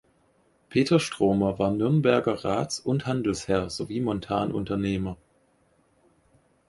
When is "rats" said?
2.43-2.79